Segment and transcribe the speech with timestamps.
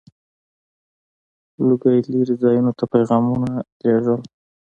[1.67, 3.51] •لوګی لرې ځایونو ته پيغامونه
[3.83, 4.19] لیږل.